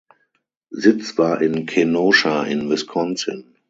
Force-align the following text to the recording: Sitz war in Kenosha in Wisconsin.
Sitz 0.71 1.19
war 1.19 1.43
in 1.43 1.67
Kenosha 1.67 2.43
in 2.45 2.71
Wisconsin. 2.71 3.53